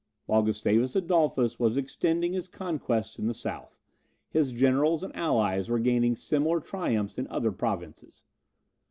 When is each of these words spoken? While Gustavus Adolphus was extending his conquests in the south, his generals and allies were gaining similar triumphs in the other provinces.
While 0.25 0.41
Gustavus 0.41 0.95
Adolphus 0.95 1.59
was 1.59 1.77
extending 1.77 2.33
his 2.33 2.47
conquests 2.47 3.19
in 3.19 3.27
the 3.27 3.35
south, 3.35 3.79
his 4.31 4.51
generals 4.51 5.03
and 5.03 5.15
allies 5.15 5.69
were 5.69 5.77
gaining 5.77 6.15
similar 6.15 6.59
triumphs 6.59 7.19
in 7.19 7.25
the 7.25 7.31
other 7.31 7.51
provinces. 7.51 8.23